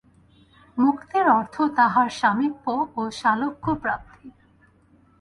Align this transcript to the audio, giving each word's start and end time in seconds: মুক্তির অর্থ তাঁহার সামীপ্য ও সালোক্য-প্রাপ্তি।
মুক্তির 0.77 1.25
অর্থ 1.29 1.55
তাঁহার 1.77 2.09
সামীপ্য 2.11 2.65
ও 2.95 3.01
সালোক্য-প্রাপ্তি। 3.11 4.27